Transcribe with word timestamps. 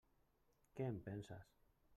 Què 0.79 0.89
en 0.93 0.97
penses? 1.11 1.55